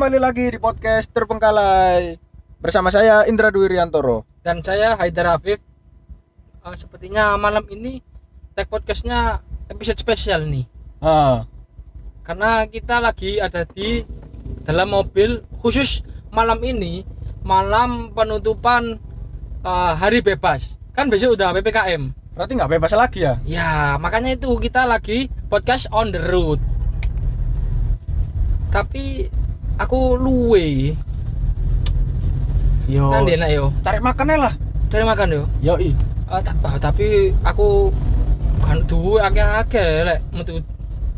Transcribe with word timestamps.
Kembali 0.00 0.16
lagi 0.16 0.48
di 0.48 0.56
podcast 0.56 1.12
Terbengkalai 1.12 2.16
Bersama 2.56 2.88
saya 2.88 3.28
Indra 3.28 3.52
Dwi 3.52 3.68
Riantoro 3.68 4.24
dan 4.40 4.64
saya 4.64 4.96
Haidar 4.96 5.36
Afif. 5.36 5.60
Eh, 6.64 6.76
sepertinya 6.80 7.36
malam 7.36 7.68
ini 7.68 8.00
tag 8.56 8.72
podcastnya 8.72 9.44
episode 9.68 10.00
spesial 10.00 10.48
nih, 10.48 10.64
ah, 11.04 11.44
karena 12.24 12.64
kita 12.64 12.96
lagi 12.96 13.44
ada 13.44 13.68
di 13.68 14.00
dalam 14.64 14.88
mobil 14.88 15.44
khusus 15.60 16.00
malam 16.32 16.64
ini 16.64 17.04
malam 17.44 18.16
penutupan 18.16 18.96
eh, 19.60 19.92
hari 20.00 20.24
bebas. 20.24 20.80
Kan 20.96 21.12
besok 21.12 21.36
udah 21.36 21.52
ppkm. 21.60 22.08
Berarti 22.40 22.52
nggak 22.56 22.72
bebas 22.72 22.96
lagi 22.96 23.28
ya? 23.28 23.36
Ya 23.44 24.00
makanya 24.00 24.32
itu 24.32 24.48
kita 24.64 24.88
lagi 24.88 25.28
podcast 25.52 25.92
on 25.92 26.08
the 26.08 26.24
road. 26.24 26.56
Tapi 28.72 29.28
aku 29.80 30.20
luwe. 30.20 30.92
Yo 32.90 33.06
Nanti 33.08 33.38
enak 33.38 33.50
yo. 33.50 33.64
Cari 33.80 33.98
makannya 34.02 34.36
lah 34.36 34.54
Dari 34.90 35.04
makan 35.06 35.28
yo. 35.30 35.42
Yoi 35.62 35.94
Ah, 36.30 36.38
ta- 36.38 36.54
ah, 36.62 36.78
tapi 36.78 37.34
aku 37.42 37.90
kan 38.62 38.86
duwe 38.86 39.18
akeh-akeh 39.18 40.06
lek 40.06 40.20
metu 40.30 40.62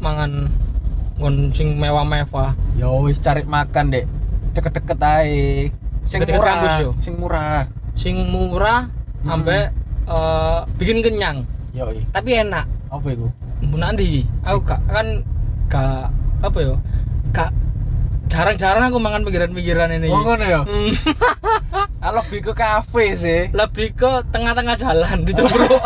mangan 0.00 0.48
ngon 1.20 1.52
sing 1.52 1.76
mewah-mewah. 1.76 2.56
Ya 2.80 2.88
wis 2.88 3.20
cari 3.20 3.44
makan 3.44 3.92
dek 3.92 4.08
Deket-deket 4.56 4.96
aja 4.96 5.68
Sing 6.04 6.24
Deket-deket 6.24 6.40
murah 6.40 6.52
kampus 6.56 6.74
yo. 6.80 6.90
Sing 7.00 7.14
murah 7.20 7.62
Sing 7.92 8.16
murah 8.28 8.80
Hmm. 9.22 9.38
ambek 9.38 9.70
eh, 10.02 10.60
bikin 10.82 10.98
kenyang, 10.98 11.46
Yoi 11.70 12.02
tapi 12.10 12.34
enak. 12.34 12.66
Apa 12.90 13.06
itu? 13.06 13.30
Bu 13.62 13.78
Nandi, 13.78 14.26
aku 14.42 14.58
gak 14.66 14.82
kan 14.90 15.22
gak 15.70 16.10
apa 16.42 16.58
yo? 16.58 16.74
Gak 17.30 17.54
jarang-jarang 18.32 18.88
aku 18.88 18.96
mangan 18.96 19.28
pinggiran-pinggiran 19.28 19.92
ini. 19.92 20.08
Oh 20.08 20.24
ngono 20.24 20.44
ya? 20.44 20.60
Hmm, 20.64 20.88
Ah, 22.02 22.10
Lebih 22.18 22.50
ke 22.50 22.52
kafe 22.56 23.14
sih 23.14 23.40
lebih 23.54 23.94
ke 23.94 24.10
tengah-tengah 24.34 24.74
jalan 24.74 25.22
di 25.22 25.32
Tubruk. 25.36 25.70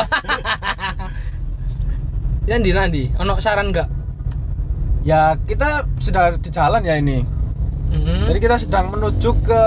Nanti 2.47 2.71
nanti, 2.71 3.03
ono 3.19 3.43
saran 3.43 3.75
gak? 3.75 3.91
Ya 5.03 5.35
kita 5.45 5.83
sudah 5.99 6.39
di 6.39 6.51
jalan 6.51 6.87
ya 6.87 6.97
ini 6.99 7.27
Hmm. 7.87 8.27
Jadi 8.27 8.39
kita 8.43 8.59
sedang 8.59 8.91
menuju 8.91 9.31
ke 9.47 9.63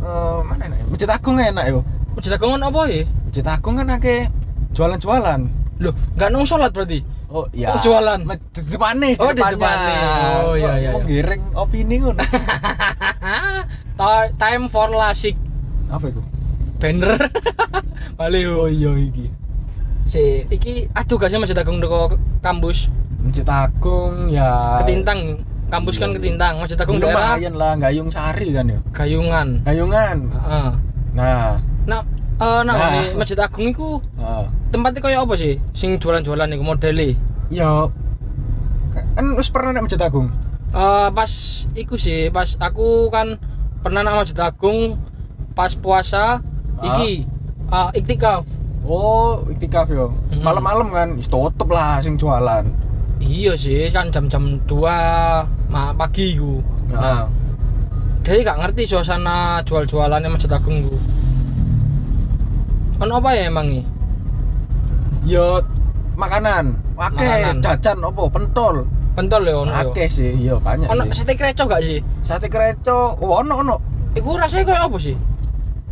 eh, 0.00 0.38
Mana 0.40 0.72
enak 0.72 0.78
ya? 0.80 0.84
Masjid 0.88 1.10
Agung 1.12 1.36
enak 1.36 1.64
yo 1.68 1.84
Masjid 2.16 2.32
Agung 2.32 2.56
apa 2.56 2.80
ya? 2.88 3.04
Masjid 3.28 3.44
Agung 3.44 3.76
kan 3.76 3.92
akeh 3.92 4.24
jualan-jualan 4.72 5.40
Loh, 5.84 5.92
nggak 6.16 6.28
nong 6.32 6.48
sholat 6.48 6.72
berarti? 6.72 7.04
Oh 7.28 7.44
iya. 7.52 7.76
Oh, 7.76 7.80
jualan. 7.84 8.24
Depannya, 8.56 9.20
Oh, 9.20 9.28
di 9.30 9.42
depannya. 9.44 10.08
Oh, 10.42 10.56
iya, 10.56 10.72
iya, 10.80 10.90
Mau 10.90 11.04
iya. 11.04 11.06
giring 11.06 11.42
opini 11.52 11.94
ngono. 12.00 12.24
Ti- 13.98 14.32
Time 14.34 14.64
for 14.68 14.88
lasik 14.88 15.36
Apa 15.88 16.08
itu? 16.08 16.22
banner. 16.78 17.18
Bali 18.18 18.46
Oh 18.46 18.64
iya 18.64 18.96
iki. 18.96 19.28
Si, 20.08 20.48
iki 20.48 20.88
aduh 20.90 21.20
gak 21.20 21.28
sih 21.28 21.36
Masjid 21.36 21.52
Agung 21.54 21.84
deko 21.84 22.16
kampus 22.40 22.88
Masjid 23.20 23.44
Agung 23.44 24.32
ya. 24.32 24.80
Ketintang, 24.80 25.44
kampus 25.68 26.00
kan 26.00 26.08
Iya. 26.08 26.16
Ketintang, 26.16 26.54
Masjid 26.64 26.78
Agung 26.80 26.96
daerah 26.96 27.36
lumayan 27.36 27.54
lah, 27.60 27.72
Gayung 27.76 28.08
Sari 28.08 28.56
kan 28.56 28.72
ya. 28.72 28.80
Gayungan. 28.94 29.48
Gayungan. 29.66 30.18
Heeh. 30.32 30.68
Nah, 31.12 31.60
Nah, 31.84 32.00
eh 32.38 32.60
nah, 32.62 32.74
Nah. 32.74 33.02
Masjid 33.18 33.38
Agung 33.38 33.66
iku 33.66 33.98
heeh. 34.14 34.44
tempatnya 34.70 35.02
kayak 35.02 35.26
apa 35.26 35.34
sih? 35.34 35.58
Sing 35.74 35.98
jualan-jualan 35.98 36.54
iku 36.54 36.64
modele. 36.64 37.18
ya 37.48 37.88
kan 39.14 39.26
wis 39.38 39.50
pernah 39.50 39.74
nek 39.74 39.86
Masjid 39.86 40.00
Agung. 40.02 40.30
Eh 40.74 41.08
pas 41.14 41.32
iku 41.74 41.98
sih, 41.98 42.28
pas 42.30 42.54
aku 42.60 43.08
kan 43.10 43.40
pernah 43.82 44.02
nang 44.06 44.22
Masjid 44.22 44.38
Agung 44.38 44.98
pas 45.58 45.74
puasa 45.74 46.38
iki 46.82 47.26
eh, 47.68 47.90
iktikaf. 47.98 48.46
Oh, 48.88 49.44
iktikaf 49.50 49.90
yo. 49.90 50.14
Mm. 50.32 50.40
Malam-malam 50.46 50.88
kan 50.94 51.08
wis 51.18 51.26
tutup 51.28 51.68
lah 51.74 51.98
sing 52.00 52.16
jualan. 52.16 52.64
Iya 53.18 53.58
sih, 53.58 53.90
kan 53.90 54.14
jam-jam 54.14 54.62
2 54.64 54.78
ma 55.68 55.90
pagi 55.98 56.38
ku. 56.38 56.62
Heeh. 56.94 57.22
Jadi 58.22 58.44
gak 58.44 58.60
ngerti 58.60 58.82
suasana 58.86 59.64
jual-jualannya 59.66 60.30
Masjid 60.30 60.52
Agung 60.54 60.86
ku. 60.86 60.96
Kan 62.98 63.08
apa 63.08 63.28
ya 63.30 63.46
emang 63.46 63.66
nih? 63.70 63.84
Yo 65.22 65.62
makanan, 66.18 66.74
akeh 66.98 67.22
Makanan. 67.22 67.62
jajan 67.62 67.98
opo 68.02 68.26
pentol. 68.26 68.86
Pentol 69.14 69.42
ya 69.46 69.54
ono. 69.58 69.70
ya? 69.70 69.86
Akeh 69.86 70.08
sih, 70.08 70.30
iya 70.34 70.58
banyak 70.58 70.86
Ono 70.90 71.10
sih. 71.10 71.22
sate 71.22 71.34
kreco 71.34 71.66
gak 71.66 71.82
sih? 71.82 71.98
Sate 72.22 72.46
kreco, 72.46 73.18
oh, 73.18 73.38
ono 73.38 73.54
ono. 73.58 73.76
Iku 74.14 74.34
rasanya 74.34 74.66
kayak 74.66 74.82
apa 74.90 74.96
sih? 74.98 75.14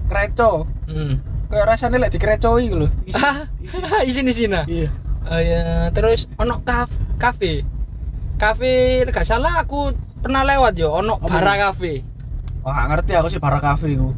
Kreco. 0.07 0.67
Hmm. 0.87 1.19
Kayak 1.47 1.67
rasanya 1.71 1.97
lek 2.03 2.11
dikrecoi 2.11 2.67
gitu 2.67 2.77
loh. 2.87 2.91
Isi. 3.07 3.23
Isi. 3.63 3.79
isin 4.11 4.27
isina. 4.27 4.61
Iya. 4.67 4.91
Oh 5.27 5.41
ya, 5.43 5.91
terus 5.91 6.31
ono 6.39 6.63
kaf 6.63 6.91
kafe. 7.19 7.67
Kafe 8.39 9.03
gak 9.11 9.27
salah 9.27 9.63
aku 9.63 9.91
pernah 10.23 10.43
lewat 10.43 10.75
yo, 10.77 10.91
ono 10.93 11.19
Apa 11.19 11.29
bara 11.31 11.55
kafe. 11.71 12.03
Wah, 12.63 12.75
nggak 12.75 12.87
ngerti 12.91 13.13
aku 13.15 13.29
sih 13.31 13.39
para 13.39 13.59
kafe 13.59 13.95
iku. 13.95 14.11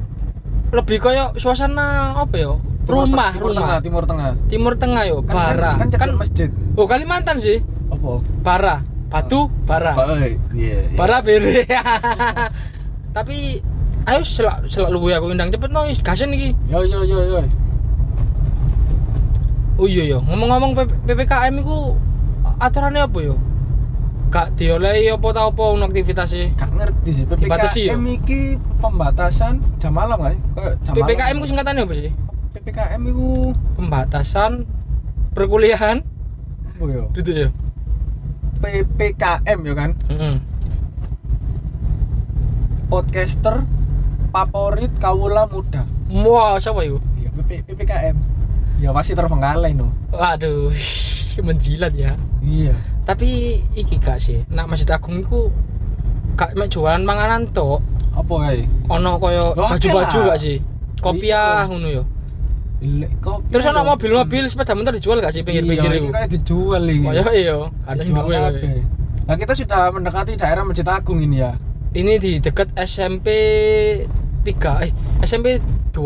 Lebih 0.72 1.00
kayak 1.00 1.36
suasana 1.36 2.16
apa 2.16 2.36
yo? 2.36 2.60
Timur 2.88 3.04
Rumah, 3.04 3.30
Timur 3.36 3.50
rumah. 3.52 3.60
Tengah, 3.60 3.78
Timur 3.84 4.04
Tengah. 4.08 4.30
Timur 4.48 4.72
Tengah 4.80 5.02
yo, 5.04 5.16
Kan 5.20 5.34
bara. 5.36 5.72
kan, 5.76 5.88
kan, 5.92 5.98
Kan, 6.00 6.10
masjid. 6.16 6.48
oh 6.72 6.88
Kalimantan 6.88 7.36
sih. 7.36 7.60
Apa? 7.92 8.24
Bara, 8.40 8.80
batu, 9.12 9.52
bara. 9.68 9.92
Oh, 9.92 10.16
iya. 10.16 10.40
iya. 10.56 10.78
Bara 10.96 11.20
bere. 11.20 11.68
Tapi 13.16 13.60
ayo 14.08 14.20
selak 14.24 14.72
selak 14.72 14.88
luwe 14.88 15.12
aku 15.12 15.28
undang 15.28 15.52
cepet 15.52 15.68
no 15.68 15.84
gasen 16.00 16.32
iki. 16.32 16.56
Yo 16.72 16.80
yo 16.80 17.04
yo 17.04 17.20
yo. 17.28 17.40
Oh 19.78 19.86
iya 19.86 20.16
yo, 20.16 20.18
ngomong-ngomong 20.24 20.74
PPKM 21.06 21.54
iku 21.60 21.92
aturannya 22.58 23.04
apa 23.04 23.18
yo? 23.20 23.36
Gak 24.28 24.56
diolehi 24.60 25.08
apa 25.08 25.28
ta 25.32 25.48
apa 25.48 25.62
ono 25.62 25.88
aktivitasnya? 25.88 26.56
Gak 26.56 26.72
ngerti 26.72 27.10
sih. 27.14 27.24
Ya? 27.24 27.36
PPKM 27.36 28.04
iki 28.16 28.40
pembatasan 28.80 29.60
jam 29.76 29.92
malam 29.92 30.18
kan? 30.24 30.36
Jam 30.88 30.92
PPKM 30.96 31.36
ku 31.36 31.46
singkatannya 31.46 31.84
apa 31.84 31.94
sih? 31.94 32.10
PPKM 32.58 33.02
iku 33.06 33.54
Pembatasan 33.78 34.66
perkuliahan 35.30 36.02
apa 36.74 36.84
yo? 36.84 37.06
gitu 37.14 37.30
ya. 37.30 37.48
PPKM 38.58 39.58
yo 39.62 39.74
kan? 39.74 39.94
Heeh. 40.10 40.42
Podcaster 42.90 43.62
favorit 44.34 44.90
kawula 44.98 45.46
muda. 45.46 45.86
Wah, 46.10 46.58
siapa 46.58 46.82
itu? 46.82 46.98
Iya, 47.14 47.30
PP, 47.32 47.50
PPKM. 47.62 48.16
Ya 48.82 48.90
pasti 48.90 49.14
terbengkalai 49.14 49.78
no. 49.78 49.94
Waduh, 50.10 50.74
menjilat 51.46 51.94
ya. 51.94 52.18
Iya. 52.40 52.74
Tapi 53.06 53.62
iki 53.72 54.02
gak 54.02 54.18
sih, 54.18 54.42
nak 54.50 54.66
Masjid 54.66 54.90
Agung 54.90 55.22
iku 55.22 55.54
gak 56.34 56.58
mek 56.58 56.74
jualan 56.74 57.06
panganan 57.06 57.46
tok. 57.50 57.78
Apa 58.14 58.34
kae? 58.42 58.66
Ono 58.90 59.22
koyo 59.22 59.54
baju-baju 59.54 60.18
gak 60.26 60.40
sih? 60.42 60.58
Kopiah 60.98 61.62
Iya. 61.62 61.70
ngono 61.70 61.86
yo. 61.88 62.02
Kok. 62.78 63.50
Terus 63.50 63.64
ono 63.66 63.82
mobil-mobil 63.82 64.46
sepeda 64.46 64.70
motor 64.78 64.94
dijual 64.94 65.18
gak 65.18 65.34
sih 65.34 65.42
pinggir-pinggir 65.42 65.90
iya, 65.90 65.98
iku? 65.98 66.06
ini 66.06 66.14
kayak 66.14 66.30
dijual 66.30 66.82
ini. 66.86 67.06
Koyo 67.10 67.24
iya, 67.34 67.56
ada 67.84 68.02
sing 68.06 68.14
Dijual 68.14 68.26
duwe. 68.30 68.38
kabeh. 68.38 68.82
Nah, 69.28 69.34
kita 69.36 69.52
sudah 69.52 69.82
mendekati 69.90 70.32
daerah 70.38 70.62
Masjid 70.62 70.86
Agung 70.86 71.18
ini 71.20 71.42
ya. 71.42 71.58
Ini 71.90 72.12
di 72.16 72.32
dekat 72.38 72.70
SMP 72.78 73.26
3 74.46 74.84
eh 74.86 74.92
SMP 75.20 75.58
2 75.90 75.98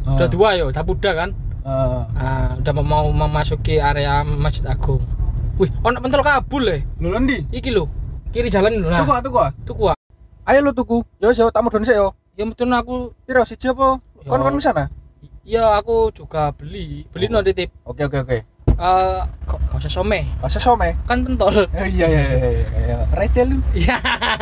udah 0.00 0.28
dua 0.32 0.48
yo, 0.56 0.68
Dapuda 0.68 1.10
kan? 1.12 1.30
Heeh. 1.64 2.02
Ah, 2.16 2.56
udah 2.56 2.72
mau 2.80 3.08
memasuki 3.08 3.80
area 3.80 4.20
Masjid 4.24 4.64
Agung. 4.68 5.00
Wih, 5.56 5.68
ono 5.80 6.00
pentol 6.00 6.20
kabul 6.20 6.62
le. 6.64 6.76
Lho 7.00 7.20
ndi? 7.20 7.44
Iki 7.52 7.72
lho. 7.72 7.84
Kiri 8.32 8.48
jalan 8.48 8.80
lho. 8.80 8.88
Nah, 8.88 9.04
Tuku, 9.04 9.12
tuku. 9.24 9.40
tuku 9.64 9.82
ah. 9.88 9.96
Ayo 10.44 10.60
lu 10.60 10.72
tuku. 10.72 11.04
Yo, 11.20 11.32
yo, 11.32 11.48
tak 11.48 11.60
mudun 11.60 11.84
sik 11.84 11.96
yo. 11.96 12.16
Ya 12.36 12.48
mutun 12.48 12.72
aku 12.72 13.12
Piro 13.28 13.44
siji 13.44 13.68
apa? 13.68 14.00
Kon 14.24 14.40
Yo. 14.40 14.44
kon 14.44 14.60
sana. 14.60 14.88
Ya 15.50 15.64
aku 15.74 15.96
juga 16.14 16.42
beli. 16.54 16.86
Beli 17.12 17.26
Oh. 17.28 17.32
no 17.34 17.40
titip. 17.42 17.70
Oke, 17.82 18.02
oke, 18.06 18.18
oke. 18.24 18.38
Eh, 18.80 19.20
kok 19.44 19.58
gak 19.68 19.78
usah 19.82 19.92
some. 19.92 20.18
Masa 20.40 20.58
some? 20.62 20.88
Kan 21.08 21.26
pentol. 21.26 21.66
Eh, 21.74 21.88
iya, 21.96 22.06
iya, 22.06 22.22
iya, 22.30 22.48
iya, 22.50 22.68
iya. 22.86 22.96
Receh 23.12 23.44
lu. 23.44 23.56
Iya. 23.74 23.96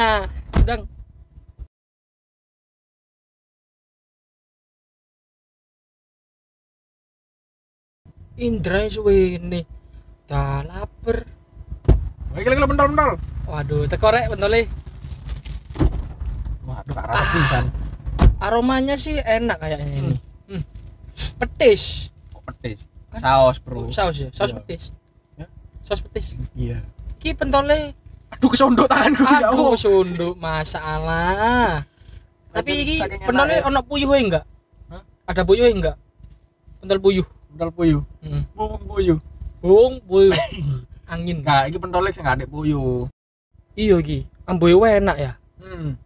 Sedang 0.61 0.83
Indra 8.39 8.87
suwene. 8.87 9.61
Dah 10.29 10.63
lapar. 10.63 11.27
Iki 12.39 12.47
lagi 12.47 12.61
pentol-pentol. 12.63 13.11
Waduh, 13.51 13.83
tekorek 13.91 14.31
pentole. 14.31 14.61
Waduh, 16.69 16.93
gak 16.95 17.07
rapi 17.09 17.19
Ah. 17.19 17.33
pisan. 17.35 17.65
Aromanya 18.39 18.95
sih 18.95 19.19
enak 19.19 19.59
kayaknya 19.59 19.87
ini. 19.91 20.15
Hmm. 20.15 20.28
Petis. 21.39 22.13
Kok 22.31 22.43
pedes? 22.47 22.81
Kan? 23.09 23.21
Saus, 23.21 23.57
Bro. 23.59 23.89
Oh, 23.89 23.93
saus 23.93 24.17
ya, 24.17 24.29
saus 24.31 24.53
Iya. 24.53 24.59
petis. 24.63 24.83
Ya. 25.35 25.47
Saus 25.83 26.01
petis. 26.01 26.27
Iya. 26.55 26.79
Ki 27.19 27.35
pentole 27.35 27.95
Aduh 28.29 28.53
kesondok 28.53 28.87
tanganku 28.87 29.25
ya 29.25 29.49
Aduh, 29.49 29.73
Allah. 29.73 29.79
sunduk 29.81 30.35
masalah. 30.37 31.83
Tapi 32.53 32.71
iki 32.85 32.95
pentolnya 33.25 33.65
enaknya. 33.65 33.69
ono 33.69 33.81
puyuhe 33.83 34.19
enggak? 34.21 34.45
Hah? 34.93 35.03
Ada 35.25 35.43
puyuhe 35.49 35.73
enggak? 35.73 35.97
Pentol 36.85 37.01
puyuh. 37.01 37.27
Pentol 37.51 37.71
puyuh. 37.73 38.03
Heeh. 38.21 38.43
Bung 38.53 38.77
puyuh. 38.85 39.19
Bung 39.65 39.95
puyuh. 40.05 40.37
Angin. 41.13 41.41
Nah, 41.41 41.65
iki 41.65 41.81
pentolnya 41.81 42.13
sing 42.13 42.29
ada 42.29 42.45
puyuh. 42.45 43.09
Iya 43.75 43.97
iki. 43.99 44.29
Amboe 44.45 44.77
enak 44.77 45.17
ya. 45.17 45.33
Hmm. 45.59 45.97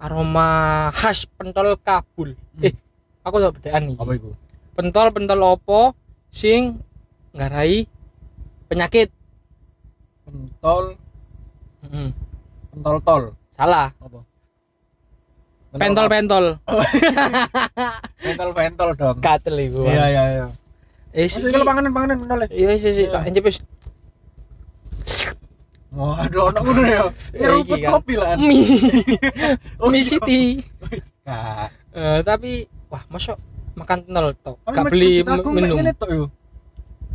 Aroma 0.00 0.88
khas 0.96 1.28
pentol 1.36 1.76
Kabul. 1.84 2.32
Hmm. 2.56 2.64
Eh, 2.64 2.74
aku 3.20 3.36
tau 3.44 3.52
bedaan 3.52 3.92
nih. 3.92 3.96
Apa 4.00 4.12
iku? 4.16 4.32
Pentol 4.78 5.10
pentol 5.10 5.42
opo 5.42 5.98
sing 6.30 6.78
ngarai 7.34 7.90
penyakit. 8.70 9.10
Pentol, 10.22 10.94
Heeh. 11.82 12.14
pentol 12.70 12.96
tol. 13.02 13.22
Salah. 13.58 13.90
Apa? 13.98 14.22
Pentol-pentol. 15.74 16.62
pentol 18.22 18.50
pentol 18.54 18.90
dong. 18.94 19.18
Gatel 19.18 19.66
iku. 19.66 19.82
Iya 19.90 20.04
iya 20.14 20.22
iya. 20.30 20.46
Eh, 21.10 21.26
iki- 21.26 21.50
kalau 21.50 21.66
panganan 21.66 21.90
panganan 21.90 22.16
pentolnya. 22.22 22.46
Iya, 22.54 22.78
iya. 22.78 22.90
Iya. 22.94 23.10
Tak 23.10 23.22
encep. 23.34 23.44
Waduh, 25.90 26.54
ono 26.54 26.58
ngono 26.62 26.86
ya. 26.86 27.02
Ya, 27.34 27.46
rumput 27.50 27.82
iki 27.82 27.82
kan. 27.82 27.90
kopi 27.98 28.14
lah. 28.14 28.38
Mi. 28.38 28.62
Mi. 29.90 30.00
City. 30.06 30.62
Kak. 31.26 31.74
Eh, 31.98 32.20
tapi 32.22 32.70
wah, 32.86 33.02
masuk 33.10 33.34
makan 33.78 33.98
pentol 34.04 34.26
tok. 34.42 34.56
Tapi 34.66 34.74
Gak 34.74 34.84
beli 34.90 35.12
minum. 35.22 36.28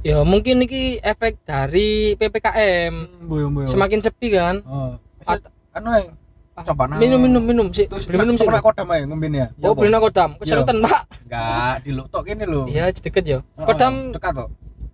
Ya 0.03 0.19
mungkin 0.27 0.59
iki 0.67 0.99
efek 0.99 1.39
dari 1.47 2.19
PPKM. 2.19 3.23
Boyo. 3.23 3.47
Semakin 3.71 4.03
sepi 4.03 4.35
kan. 4.35 4.59
Oh. 4.67 4.99
At- 5.23 5.47
Anu 5.73 5.89
ae. 5.95 6.11
Coba 6.53 6.85
nah. 6.85 7.01
minum 7.01 7.17
minum 7.17 7.41
minum 7.41 7.67
sih. 7.73 7.89
Beli 7.89 8.17
minum 8.19 8.35
sih. 8.37 8.45
Kodam 8.45 8.91
ae 8.93 9.07
ngombene 9.07 9.37
ya. 9.41 9.47
Oh, 9.63 9.73
beli 9.73 9.89
kodam. 9.95 10.37
Keserutan, 10.37 10.83
Pak. 10.83 11.01
Enggak, 11.25 11.75
di 11.81 11.91
lu 11.95 12.03
tok 12.11 12.23
kene 12.29 12.45
lho. 12.45 12.69
Iya, 12.69 12.93
deket 12.93 13.23
ya. 13.25 13.39
Oh, 13.57 13.65
Kodam 13.65 14.13
dekat 14.13 14.31
kok. 14.37 14.49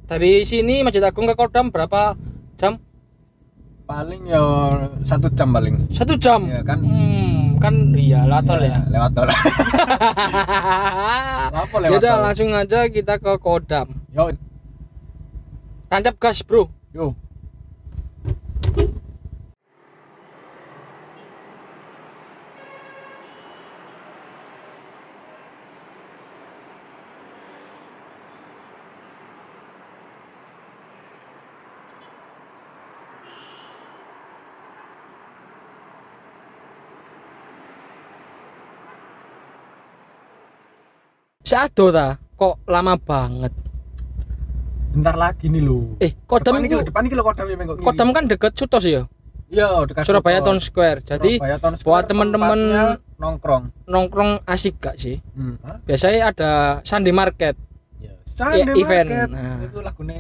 dari 0.09 0.41
sini 0.41 0.81
Masjid 0.81 1.05
Agung 1.05 1.29
ke 1.29 1.35
Kodam 1.37 1.69
berapa 1.69 2.17
jam? 2.57 2.81
Paling 3.89 4.29
ya 4.29 4.41
satu 5.05 5.33
jam 5.33 5.49
paling. 5.49 5.89
Satu 5.89 6.13
jam. 6.15 6.45
Iya 6.45 6.61
kan? 6.61 6.79
Hmm, 6.85 7.48
kan 7.59 7.93
iya 7.93 8.23
lah 8.25 8.39
tol 8.41 8.59
ya. 8.59 8.81
Lewat 8.87 9.11
tol. 9.13 9.29
Apa 11.51 11.75
lewat 11.77 11.91
Yaudah 11.93 12.13
tol? 12.15 12.23
langsung 12.23 12.49
aja 12.51 12.87
kita 12.87 13.19
ke 13.19 13.35
Kodam. 13.37 13.87
Yo, 14.09 14.31
Tancap 15.89 16.15
gas, 16.17 16.39
Bro. 16.41 16.69
yo. 16.91 17.13
Sado 41.49 41.89
ta? 41.89 42.21
Kok 42.37 42.61
lama 42.69 42.93
banget? 42.93 43.49
Bentar 44.93 45.17
lagi 45.17 45.49
nih 45.49 45.61
lho. 45.61 45.97
Eh, 45.97 46.13
Kodam 46.23 46.61
itu 46.61 46.77
depan 46.79 47.01
iki 47.03 47.17
lho 47.17 47.25
kodam 47.25 47.49
yang 47.49 47.57
mengkok. 47.57 47.81
Kodam 47.81 48.13
kan 48.13 48.29
deket 48.29 48.53
Sutos 48.53 48.85
ya? 48.85 49.09
Iya, 49.49 49.81
dekat 49.89 50.05
Surabaya. 50.05 50.45
Town 50.45 50.61
Square. 50.61 51.01
Jadi 51.01 51.41
Surabaya 51.41 51.57
Town 51.57 51.73
buat 51.73 51.81
Square 51.81 52.05
temen-temen- 52.05 52.69
tempatnya 52.69 52.85
nongkrong. 53.17 53.63
nongkrong 53.89 54.31
asik 54.45 54.77
gak 54.77 54.95
sih? 54.95 55.17
Hmm. 55.33 55.57
Hah? 55.65 55.81
Biasanya 55.83 56.29
ada 56.29 56.51
Sunday 56.85 57.09
Market, 57.11 57.57
Ya, 57.97 58.13
Sunday 58.29 58.77
event. 58.77 59.09
Market. 59.09 59.29
Nah. 59.33 59.57
Itu 59.65 59.79
lagune 59.81 60.17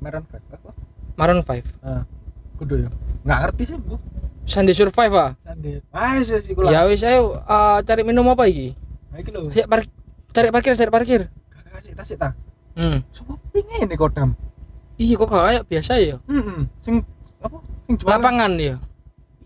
Maroon 0.00 0.24
5. 0.24 0.40
Apa? 0.50 0.70
Maroon 1.14 1.40
5. 1.44 2.08
Kudu 2.56 2.74
ya. 2.78 2.88
Enggak 3.20 3.38
ngerti 3.44 3.62
sih, 3.68 3.76
Bu. 3.76 4.00
Sunday 4.48 4.72
Survive 4.72 5.12
ah. 5.14 5.30
Sunday. 5.44 5.84
Ah, 5.92 6.16
sih 6.18 6.40
sih 6.40 6.56
kula. 6.56 6.72
Ya 6.72 6.88
wis 6.88 7.04
ayo 7.04 7.36
eh, 7.38 7.78
cari 7.84 8.00
minum 8.00 8.24
apa 8.26 8.48
iki? 8.48 8.72
Nah, 9.12 9.20
iki 9.20 9.28
lho. 9.28 9.52
Ayo 9.52 9.68
par- 9.68 9.84
cari 10.30 10.48
parkir, 10.50 10.74
cari 10.78 10.90
parkir. 10.90 11.20
Kasih 11.70 11.94
tasik 11.96 12.16
ta. 12.20 12.34
Hmm. 12.76 13.02
Sopo 13.10 13.38
pingin 13.50 13.88
nih 13.88 13.98
kodam. 13.98 14.36
Iya 15.00 15.14
kok 15.16 15.30
kayak 15.32 15.64
biasa 15.66 15.92
ya. 15.96 16.16
Heeh. 16.28 16.60
Sing 16.84 17.02
apa? 17.40 17.58
Sing 17.88 17.94
jualan. 17.96 18.20
Lapangan 18.20 18.52
ya. 18.60 18.76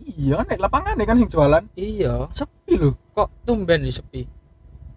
Iya, 0.04 0.36
nek 0.44 0.58
lapangan 0.60 0.98
kan 1.00 1.16
sing 1.16 1.30
jualan. 1.30 1.62
Iya. 1.78 2.28
Sepi 2.34 2.74
lho. 2.76 2.90
Kok 3.14 3.28
tumben 3.46 3.86
di 3.86 3.92
sepi. 3.94 4.22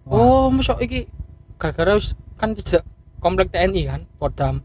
Wah. 0.09 0.17
Oh, 0.17 0.45
masuk 0.49 0.81
iki 0.81 1.05
gara-gara 1.61 1.95
kan 2.35 2.57
tidak 2.57 2.83
komplek 3.21 3.53
TNI 3.53 3.81
kan, 3.85 4.01
Kodam. 4.17 4.55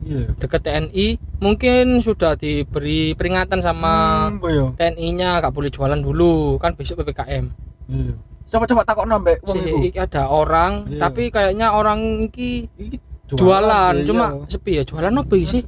Iya. 0.00 0.32
Dekat 0.40 0.64
TNI 0.64 1.20
mungkin 1.44 2.00
sudah 2.00 2.36
diberi 2.36 3.12
peringatan 3.12 3.60
sama 3.60 4.26
Hmm, 4.28 4.40
boyo. 4.40 4.66
TNI-nya 4.80 5.44
gak 5.44 5.52
boleh 5.52 5.68
jualan 5.68 6.00
dulu 6.00 6.56
kan 6.56 6.72
besok 6.72 7.04
PPKM. 7.04 7.44
Iya. 7.90 8.14
Coba-coba 8.50 8.82
takokno 8.82 9.14
mbek 9.18 9.38
wong 9.42 9.56
Si, 9.56 9.62
iku. 9.64 9.78
iki 9.80 9.96
ada 9.96 10.26
orang 10.26 10.72
Iya. 10.86 10.98
tapi 11.00 11.22
kayaknya 11.28 11.70
orang 11.70 12.00
iki 12.20 12.66
Iki 12.74 12.96
jualan, 13.30 13.94
sih, 13.96 14.06
cuma 14.06 14.26
iya. 14.34 14.46
sepi 14.48 14.70
ya. 14.74 14.82
Jualan 14.82 15.14
apa 15.16 15.34
iki 15.34 15.46
sih? 15.48 15.62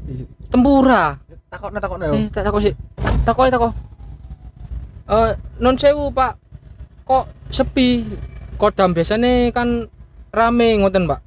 Tempura. 0.49 1.17
takokno 1.47 1.79
takokno 1.79 2.05
yo. 2.07 2.15
Eh, 2.17 2.27
tak 2.29 2.43
takut 2.43 2.61
sih. 2.61 2.75
Takut 3.23 3.47
takut. 3.47 3.73
Eh, 5.05 5.31
non 5.59 5.77
sewu, 5.77 6.11
Pak. 6.11 6.41
Kok 7.05 7.25
sepi? 7.49 8.03
Kodam 8.57 8.91
biasanya 8.91 9.51
kan 9.51 9.85
rame 10.31 10.81
ngoten, 10.81 11.05
Pak. 11.05 11.21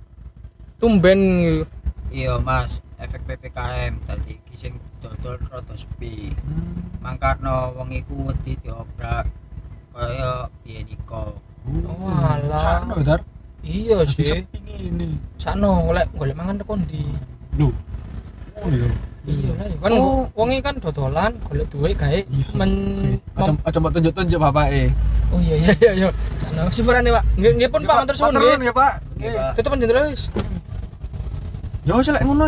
Tumben 0.75 1.19
gitu. 1.41 1.63
Iya 2.09 2.35
mas, 2.37 2.79
efek 2.97 3.23
PPKM 3.23 3.99
tadi 4.03 4.39
kising 4.45 4.75
dodol 4.99 5.35
rada 5.45 5.71
sepi. 5.73 6.31
Hmm. 6.33 6.99
Mangkarno 6.99 7.75
wong 7.75 7.91
iku 7.91 8.25
wedi 8.25 8.55
diobrak 8.57 9.27
kaya 9.95 10.31
biyen 10.67 10.87
iko. 10.91 11.39
Oh, 11.65 12.11
alah. 12.11 12.83
Sakno, 12.83 12.99
Dar. 13.01 13.21
Iya 13.63 14.03
sih. 14.05 14.43
Ngene. 14.53 15.17
Sakno 15.39 15.87
golek 15.87 16.11
golek 16.19 16.35
mangan 16.35 16.59
tekan 16.59 16.83
di. 16.85 17.01
Lho. 17.55 17.71
Oh 18.59 18.67
iya. 18.69 18.91
Iya 19.25 19.49
lah, 19.57 19.65
ya 19.65 19.77
kan 19.81 19.91
Oh. 19.97 20.29
wonge 20.37 20.61
kan 20.61 20.77
dodolan 20.77 21.33
golek 21.49 21.65
duit 21.73 21.97
gawe 21.97 22.13
Iya. 22.13 22.45
men 22.53 22.71
Aja 23.33 23.57
aja 23.65 23.77
mbok 23.81 23.91
tunjuk-tunjuk 23.97 24.37
bapake. 24.37 24.93
Oh 25.33 25.41
iya 25.41 25.55
iya 25.57 25.73
iya 25.81 25.91
iya. 25.97 26.09
Sakno 26.43 26.69
sepurane, 26.69 27.09
Pak. 27.09 27.23
Nggih 27.39 27.51
nggih 27.57 27.69
pun 27.73 27.81
Pak, 27.89 27.97
nuwun 28.05 28.61
nggih. 28.61 28.69
ya, 28.69 28.73
Pak. 28.75 28.91
Pak. 29.17 29.51
Tutupan 29.57 29.81
jendela 29.81 30.11
wis. 30.13 30.29
Ya 31.87 31.97
wis 31.97 32.11
lek 32.11 32.21
ngono 32.21 32.45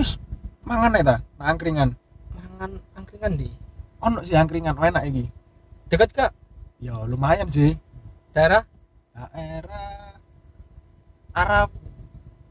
mangan 0.68 0.94
ae 1.00 1.01
ta, 1.01 1.16
angkringan. 1.42 1.96
Mangan 2.38 2.72
angkringan 2.94 3.34
di. 3.39 3.50
Ono 4.04 4.22
sih 4.22 4.38
angkringan 4.38 4.77
enak 4.77 5.01
iki. 5.10 5.25
Dekat 5.89 6.12
Kak 6.13 6.32
Ya 6.78 6.94
lumayan 7.04 7.50
sih. 7.50 7.74
daerah 8.32 8.62
Daerah 9.12 10.14
Arab 11.34 11.70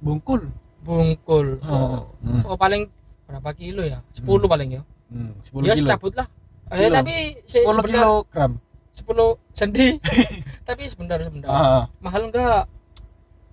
Bungkul. 0.02 0.50
Bungkul. 0.82 1.58
Oh. 1.62 2.10
Hmm. 2.22 2.42
Oh, 2.42 2.54
paling 2.54 2.90
berapa 3.26 3.50
kilo 3.54 3.82
ya? 3.82 4.02
10 4.14 4.26
paling 4.46 4.70
ya. 4.70 4.82
Hmm, 5.10 5.34
10 5.46 5.62
Ya 5.62 5.74
kilo. 5.74 5.86
secabut 5.86 6.12
lah. 6.14 6.26
Eh 6.70 6.86
Kilo. 6.86 6.94
tapi 6.94 7.14
si, 7.46 7.58
10 7.62 7.70
sebentar 7.70 7.86
kilogram. 7.86 8.52
10 8.94 9.38
sendi. 9.54 9.88
tapi 10.68 10.82
sebentar 10.86 11.18
sebentar. 11.22 11.48
Ah, 11.48 11.82
Mahal 11.98 12.30
enggak? 12.30 12.66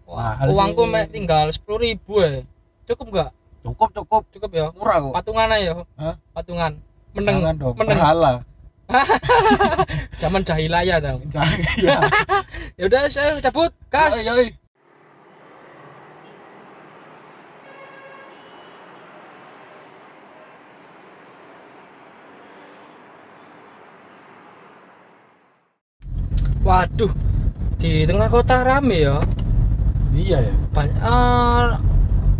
Wah, 0.05 0.35
Mahal 0.35 0.47
uangku 0.51 0.83
sih. 0.83 0.91
mek 0.91 1.05
tinggal 1.09 1.45
10.000 1.49 1.79
ribu 1.79 2.13
ya. 2.19 2.41
Cukup 2.85 3.07
enggak? 3.13 3.31
cukup 3.63 3.89
cukup 3.95 4.23
Cukup 4.27 4.51
ya. 4.51 4.65
murah 4.75 4.97
kok. 4.99 5.13
Patungan 5.15 5.47
aja 5.47 5.63
ya. 5.63 5.73
Hah? 5.95 6.15
Patungan. 6.35 6.71
Meneng. 7.15 7.37
Jangan 7.39 7.55
dong. 7.55 7.75
meneng. 7.79 7.97
Pahala. 7.97 8.31
Zaman 10.21 10.43
jahilaya 10.43 10.99
dong. 10.99 11.23
Jangan. 11.31 11.59
Ya. 11.79 11.99
Udah 12.79 13.07
saya 13.09 13.39
cabut. 13.39 13.71
Gas. 13.89 14.19
Yoi, 14.19 14.27
yoi. 14.27 14.47
Waduh. 26.63 27.11
Di 27.75 28.07
tengah 28.07 28.31
kota 28.31 28.63
rame 28.63 29.03
ya. 29.03 29.19
Iya 30.15 30.37
ya. 30.47 30.55
Banyak 30.71 30.95
eh, 30.95 31.67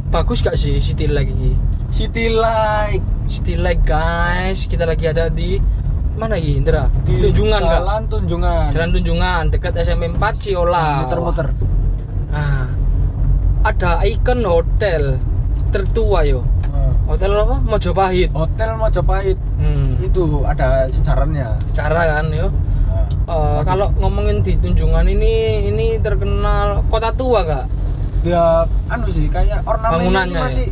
bagus 0.07 0.39
gak 0.39 0.55
sih 0.55 0.79
City 0.79 1.11
Light 1.11 1.27
ini? 1.27 1.59
City 1.91 2.31
Light 2.31 3.03
City 3.27 3.59
Light 3.59 3.83
guys, 3.83 4.67
kita 4.67 4.87
lagi 4.87 5.07
ada 5.07 5.27
di 5.31 5.59
mana 6.13 6.35
ya 6.37 6.49
Indra? 6.53 6.83
di 7.03 7.19
Tunjungan? 7.19 7.59
Jalan 7.59 8.01
Tunjungan. 8.07 8.67
Jalan 8.69 8.89
Tunjungan 8.91 9.43
dekat 9.49 9.73
SMP 9.75 10.09
4 10.09 10.19
Ciola. 10.37 11.05
Muter-muter. 11.05 11.47
Nah, 12.29 12.69
ada 13.63 14.01
ikon 14.03 14.41
hotel 14.43 15.17
tertua 15.69 16.21
yo. 16.23 16.41
Nah. 16.69 16.93
Hotel 17.09 17.31
apa? 17.33 17.55
Mojopahit. 17.59 18.29
Hotel 18.31 18.69
Majapahit. 18.75 19.37
Hmm. 19.57 19.95
itu 19.99 20.43
ada 20.43 20.85
sejarahnya. 20.89 21.55
Cara 21.71 22.19
kan 22.19 22.27
yo. 22.29 22.47
Nah, 22.49 22.61
Eh, 23.23 23.59
kalau 23.63 23.87
ngomongin 23.97 24.43
di 24.43 24.53
Tunjungan 24.53 25.07
ini 25.07 25.65
ini 25.65 25.95
terkenal 25.97 26.83
kota 26.87 27.09
tua 27.09 27.41
gak? 27.43 27.65
dia 28.23 28.63
anu 28.87 29.11
sih 29.11 29.27
kayak 29.27 29.67
ornamennya 29.67 29.99
Bangunannya 29.99 30.39
ya? 30.39 30.43
masih 30.47 30.67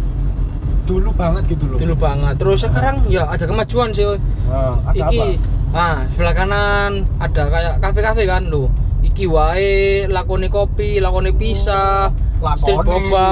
dulu 0.91 1.09
banget 1.15 1.43
gitu 1.47 1.63
loh. 1.71 1.77
Dulu 1.79 1.95
banget. 1.95 2.33
Terus 2.35 2.59
sekarang 2.67 3.07
ya 3.07 3.23
ada 3.31 3.47
kemajuan 3.47 3.95
sih. 3.95 4.03
Nah, 4.51 4.75
ada 4.83 5.07
iki 5.07 5.39
ah 5.71 6.03
sebelah 6.11 6.35
kanan 6.35 7.07
ada 7.23 7.47
kayak 7.47 7.75
kafe-kafe 7.79 8.27
kan 8.27 8.51
lo 8.51 8.67
iki 8.99 9.23
wae 9.23 10.03
lakoni 10.11 10.51
kopi 10.51 10.99
lakoni 10.99 11.31
apa? 11.31 12.11
street 12.59 12.83
Lakoni. 12.83 13.07
boba 13.07 13.29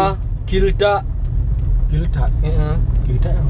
gilda 0.48 1.04
Gilda. 1.90 2.30
Heeh. 2.46 2.76
Gilda 3.10 3.30
ya? 3.34 3.44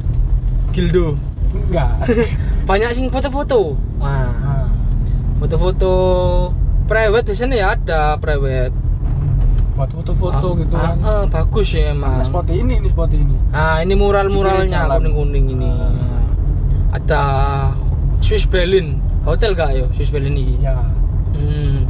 gildo 0.71 1.19
Enggak. 1.51 1.91
banyak 2.69 2.89
sing 2.95 3.05
foto-foto 3.11 3.75
wah 3.99 4.31
Nah, 4.31 4.69
foto-foto 5.43 5.91
private 6.87 7.25
biasanya 7.29 7.55
ya 7.57 7.67
ada 7.77 8.01
private 8.17 8.73
buat 9.79 9.95
foto-foto 9.95 10.47
Ah, 10.51 10.59
gitu 10.59 10.75
ah, 10.75 10.83
kan. 10.83 10.97
ah, 11.01 11.23
bagus 11.25 11.71
ya 11.71 11.95
Nah, 11.95 11.95
emang 11.95 12.27
spot 12.27 12.51
ini, 12.51 12.73
ini 12.77 12.87
spot 12.91 13.15
ini. 13.15 13.31
nah 13.49 13.79
ini 13.79 13.95
mural-muralnya 13.95 14.91
kuning-kuning 14.91 15.55
ini 15.55 15.71
Ah. 15.71 16.19
ada 16.91 17.21
Swiss 18.19 18.43
Berlin 18.43 18.99
hotel 19.23 19.55
gak 19.55 19.71
yo 19.71 19.87
Swiss 19.95 20.11
Berlin 20.11 20.35
ini 20.35 20.59
Ya. 20.59 20.75
Hmm. 21.31 21.87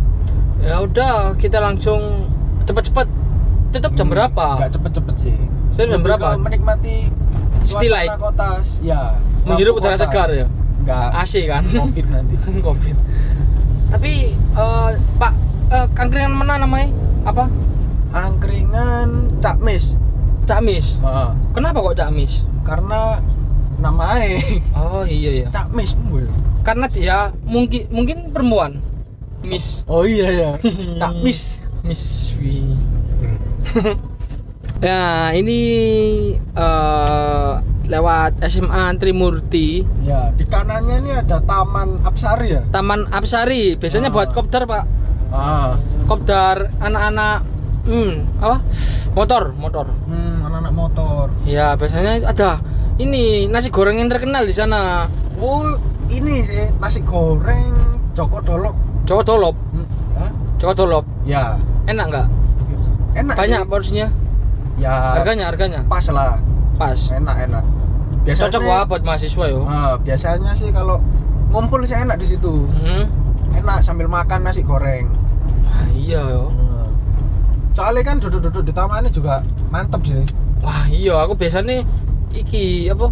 Ya 0.60 0.84
udah, 0.84 1.34
kita 1.40 1.58
langsung 1.58 2.28
cepet-cepet. 2.68 3.08
Tutup 3.72 3.96
jam 3.96 4.06
Hmm, 4.06 4.14
berapa? 4.14 4.46
Enggak 4.60 4.76
cepet-cepet 4.76 5.16
sih. 5.18 5.36
Saya 5.72 5.86
jam 5.88 6.04
Lebih 6.04 6.06
berapa? 6.06 6.28
Menikmati 6.38 7.08
suasana 7.64 8.18
kota. 8.20 8.50
Ya. 8.84 9.18
Menghirup 9.48 9.80
udara 9.80 9.96
segar 9.96 10.30
ya. 10.30 10.46
Enggak. 10.84 11.10
AC 11.16 11.48
kan. 11.48 11.64
Covid 11.66 12.06
nanti. 12.12 12.36
Covid. 12.68 12.96
Tapi 13.90 14.14
eh, 14.36 14.90
Pak 15.16 15.34
eh, 15.72 15.88
angkringan 15.96 16.34
mana 16.36 16.60
namanya? 16.60 16.92
Apa? 17.24 17.48
Angkringan 18.10 19.30
Cakmis. 19.40 19.94
Cakmis. 20.46 20.98
Heeh. 21.00 21.30
Kenapa 21.54 21.78
kok 21.82 21.98
Cakmis? 21.98 22.42
Karena 22.66 23.22
namanya 23.80 24.42
Oh 24.76 25.06
iya 25.06 25.46
ya. 25.46 25.48
Cakmis 25.50 25.94
Bu. 25.96 26.26
Karena 26.66 26.90
dia 26.90 27.32
mungkin 27.46 27.86
mungkin 27.90 28.34
perempuan. 28.34 28.82
Miss. 29.40 29.86
Oh 29.86 30.04
iya 30.04 30.28
ya. 30.30 30.52
Cakmis. 31.00 31.62
Miss 31.86 32.36
Wi. 32.36 32.76
ya, 34.86 35.32
ini 35.32 35.60
eh 36.36 37.52
lewat 37.90 38.38
SMA 38.46 38.94
Trimurti. 39.00 39.82
Ya, 40.04 40.30
di 40.36 40.46
kanannya 40.46 41.02
ini 41.02 41.12
ada 41.16 41.42
Taman 41.42 42.04
Apsari 42.04 42.54
ya. 42.54 42.62
Taman 42.70 43.10
Apsari 43.10 43.80
biasanya 43.80 44.12
Ah. 44.12 44.14
buat 44.14 44.30
kopdar 44.34 44.66
pak 44.66 44.84
Ah. 45.30 45.78
kopdar 46.06 46.74
anak-anak 46.82 47.46
hmm 47.82 48.12
apa 48.38 48.58
motor 49.12 49.44
motor 49.54 49.86
Hmm, 50.06 50.44
anak-anak 50.44 50.74
motor. 50.74 51.26
ya 51.44 51.74
biasanya 51.74 52.24
ada 52.24 52.60
ini 52.96 53.46
nasi 53.46 53.70
goreng 53.70 53.98
yang 53.98 54.08
terkenal 54.08 54.44
di 54.44 54.52
sana 54.52 55.08
Oh, 55.36 55.80
ini 56.08 56.44
sih 56.44 56.68
nasi 56.78 57.00
goreng 57.00 57.72
Joko 58.12 58.40
Dolok. 58.40 58.76
Jawa 59.06 59.24
Dolop 59.24 59.56
Hmm, 59.72 59.88
hah? 60.14 60.30
Jawa 60.58 60.74
Dolop 60.74 61.06
Ya, 61.24 61.56
enak 61.86 62.06
nggak 62.10 62.28
enak. 63.16 63.36
banyak 63.36 63.62
sih. 63.62 63.70
porsinya 63.70 64.08
Ya, 64.76 65.16
harganya 65.16 65.46
harganya 65.46 65.80
pas 65.86 66.04
lah. 66.08 66.40
pas 66.74 67.00
Enak, 67.10 67.36
enak. 67.42 67.64
Biasanya 68.22 68.48
cocok 68.50 68.62
wah 68.64 68.84
buat 68.86 69.02
mahasiswa 69.02 69.46
yo 69.46 69.62
Ah, 69.64 69.96
biasanya 69.98 70.52
sih 70.54 70.70
kalau 70.70 71.00
ngumpul 71.50 71.84
sih 71.84 71.94
enak 71.94 72.16
di 72.18 72.28
situ. 72.28 72.68
hmm. 72.68 73.04
Enak 73.56 73.82
sambil 73.82 74.06
makan 74.06 74.40
nasi 74.42 74.62
goreng. 74.62 75.08
Wah, 75.62 75.88
iya 75.90 76.22
yo. 76.30 76.52
Soalnya 77.80 78.04
kan 78.04 78.20
duduk-duduk 78.20 78.60
di 78.62 78.74
taman 78.74 79.02
ini 79.02 79.10
juga 79.10 79.40
mantep 79.70 80.04
sih. 80.04 80.20
wah 80.60 80.84
iya 80.86 81.16
aku 81.24 81.34
biasanya 81.34 81.88
iki 82.30 82.92
apa 82.92 83.08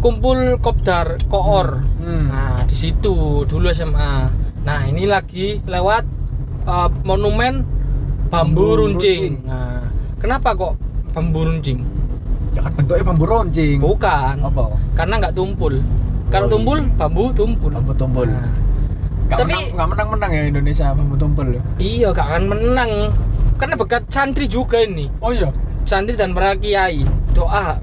kumpul 0.00 0.56
kopdar 0.58 1.20
koor 1.28 1.84
Hmm. 2.00 2.32
Nah, 2.32 2.64
di 2.64 2.72
situ 2.72 3.12
dulu 3.44 3.68
SMA. 3.70 4.32
Nah, 4.64 4.80
ini 4.82 5.04
lagi 5.04 5.60
lewat 5.62 6.02
uh, 6.64 6.88
monumen 7.04 7.62
bambu 8.26 8.72
Bambu 8.72 8.80
runcing. 8.80 9.38
runcing. 9.38 9.46
Nah, 9.46 9.86
kenapa 10.18 10.56
kok 10.56 10.74
bambu 11.12 11.44
runcing? 11.44 11.84
Ya 12.50 12.64
kan 12.64 12.72
bentuknya 12.74 13.04
bambu 13.04 13.24
runcing. 13.24 13.76
Bukan. 13.78 14.34
Apa? 14.40 14.72
Karena 14.96 15.20
nggak 15.20 15.36
tumpul. 15.36 15.78
Kalau 16.26 16.48
Oh, 16.48 16.50
tumpul, 16.50 16.80
iya. 16.80 16.96
bambu 16.96 17.24
tumpul. 17.30 17.70
Bambu 17.70 17.92
tumpul. 17.92 18.26
Nah, 18.26 18.48
Gak 19.28 19.48
Tapi- 19.48 19.54
menang, 19.54 19.66
gak 19.72 19.88
menang-menang 19.88 20.30
ya 20.30 20.42
Indonesia 20.46 20.86
bambu 20.92 21.14
tumpul 21.14 21.46
ya. 21.48 21.62
iya, 21.78 22.08
gak 22.10 22.26
akan 22.26 22.44
menang. 22.50 22.90
Karena 23.62 23.78
bekat 23.78 24.10
santri 24.10 24.50
juga 24.50 24.82
ini. 24.82 25.06
Oh 25.22 25.30
iya. 25.30 25.54
Santri 25.84 26.18
dan 26.18 26.34
para 26.34 26.52
kiai. 26.52 27.06
Doa 27.30 27.78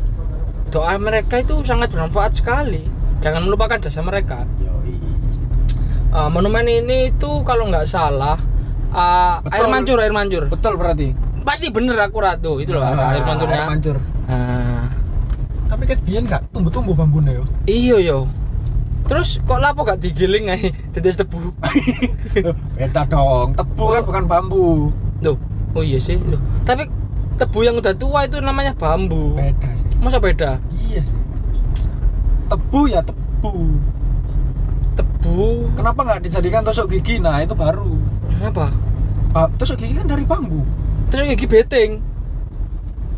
doa 0.67 0.93
mereka 0.99 1.39
itu 1.39 1.63
sangat 1.63 1.89
bermanfaat 1.89 2.35
sekali. 2.35 2.83
Jangan 3.19 3.47
melupakan 3.47 3.79
jasa 3.79 4.03
mereka. 4.03 4.43
Uh, 6.09 6.27
monumen 6.27 6.65
ini 6.65 7.09
itu 7.09 7.29
kalau 7.43 7.69
nggak 7.69 7.85
salah 7.85 8.35
uh, 8.89 9.39
Betul. 9.39 9.55
air 9.55 9.67
mancur, 9.67 9.97
air 9.99 10.11
mancur. 10.11 10.43
Betul 10.45 10.75
berarti. 10.75 11.15
pasti 11.39 11.71
bener 11.71 11.97
akurat 11.97 12.37
tuh 12.37 12.59
itu 12.59 12.69
loh 12.69 12.83
ada 12.83 12.99
Ah, 12.99 13.15
air 13.15 13.23
mancurnya 13.23 13.57
Air 13.57 13.69
mancur. 13.71 13.97
nah 14.27 14.85
Tapi 15.65 15.83
kan 15.87 15.97
biyen 16.03 16.27
gak 16.27 16.45
tumbuh-tumbuh 16.51 16.93
bambunya 16.93 17.31
yo. 17.31 17.43
iyo 17.65 17.97
yo 17.97 18.19
terus 19.05 19.41
kok 19.41 19.57
lapo 19.57 19.81
gak 19.81 19.97
digiling 19.97 20.45
aja 20.45 20.69
tetes 20.93 21.17
tebu 21.23 21.49
Beda 22.77 23.01
dong. 23.07 23.55
Tebu 23.55 23.83
kan 23.87 24.01
Oh. 24.01 24.05
bukan 24.05 24.23
bambu. 24.27 24.67
loh 25.19 25.41
oh 25.71 25.81
iya 25.81 25.97
sih 25.97 26.17
loh 26.17 26.37
tapi 26.63 26.89
tebu 27.35 27.59
yang 27.61 27.75
udah 27.75 27.93
tua 27.93 28.23
itu 28.23 28.37
namanya 28.37 28.73
bambu 28.73 29.33
Beda 29.33 29.69
sih. 29.73 29.87
masa 29.97 30.17
beda 30.17 30.59
Iya 30.71 31.01
sih. 31.01 31.19
Tebu 32.47 32.81
ya 32.87 32.99
tebu. 32.99 33.77
tebu 34.93 35.69
Kenapa 35.73 35.99
nggak 36.01 36.21
dijadikan 36.21 36.61
tusuk 36.61 36.89
gigi? 36.89 37.17
Nah 37.17 37.39
itu 37.39 37.53
baru. 37.53 37.95
kenapa 38.27 38.73
Ba- 39.29 39.51
tusuk 39.55 39.77
gigi 39.77 39.93
kan 39.93 40.05
dari 40.05 40.23
bambu. 40.23 40.65
terus 41.07 41.25
gigi 41.27 41.45
beteng 41.45 42.01